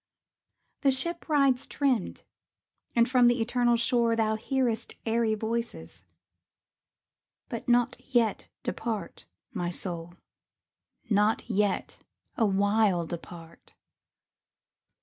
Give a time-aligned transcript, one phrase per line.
[0.81, 2.23] The ship rides trimmed,
[2.95, 6.05] and from the eternal shore Thou hearest airy voices;
[7.49, 10.15] but not yet Depart, my soul,
[11.11, 11.99] not yet
[12.35, 13.75] awhile depart.